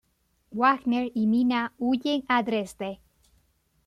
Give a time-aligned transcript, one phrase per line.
[0.51, 2.99] Wagner y Minna huyen a Dresde.